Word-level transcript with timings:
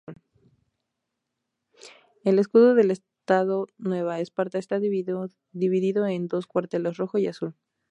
El 2.23 2.39
Escudo 2.39 2.73
del 2.73 2.89
estado 2.89 3.67
Nueva 3.77 4.19
Esparta 4.19 4.57
está 4.57 4.79
dividido 4.79 5.29
en 6.07 6.27
dos 6.27 6.47
cuarteles: 6.47 6.97
rojo 6.97 7.19
y 7.19 7.27
azul. 7.27 7.53